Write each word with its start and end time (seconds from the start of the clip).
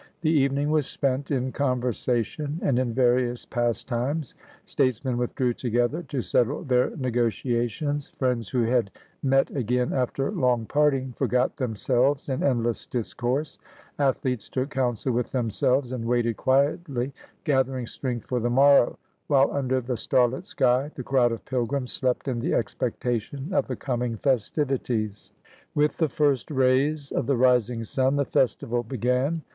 The 0.21 0.49
evenmg 0.49 0.67
was 0.69 0.87
spent 0.87 1.29
in 1.29 1.51
conversation 1.51 2.57
and 2.63 2.79
in 2.79 2.91
various 2.91 3.45
pas 3.45 3.83
times; 3.83 4.33
statesmen 4.65 5.15
withdrew 5.15 5.53
together 5.53 6.01
to 6.01 6.23
settle 6.23 6.63
their 6.63 6.95
nego 6.97 7.29
tiations, 7.29 8.09
friends 8.17 8.49
who 8.49 8.63
had 8.63 8.89
met 9.21 9.55
again 9.55 9.93
after 9.93 10.31
long 10.31 10.65
parting 10.65 11.13
forgot 11.15 11.55
themselves 11.57 12.29
in 12.29 12.41
endless 12.41 12.87
discourse, 12.87 13.59
athletes 13.99 14.49
took 14.49 14.71
counsel 14.71 15.13
with 15.13 15.31
themselves 15.31 15.91
and 15.93 16.03
waited 16.05 16.35
quietly, 16.35 17.13
gathering 17.43 17.85
strength 17.85 18.25
for 18.25 18.39
the 18.39 18.49
morrow, 18.49 18.97
while 19.27 19.51
under 19.51 19.79
the 19.79 19.93
starHt 19.93 20.45
sky 20.45 20.89
the 20.95 21.03
crowd 21.03 21.31
of 21.31 21.45
pilgrims 21.45 21.91
slept 21.91 22.27
in 22.27 22.39
the 22.39 22.55
expectation 22.55 23.53
of 23.53 23.67
the 23.67 23.75
coming 23.75 24.15
festivities. 24.17 25.31
With 25.75 25.97
the 25.97 26.09
first 26.09 26.49
rays 26.49 27.11
of 27.11 27.27
the 27.27 27.37
rising 27.37 27.83
sun 27.83 28.15
the 28.15 28.25
festival 28.25 28.81
be 28.81 28.97
gan. 28.97 29.43